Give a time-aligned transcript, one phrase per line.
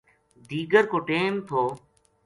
[0.49, 1.63] دیگر کو ٹیم تھو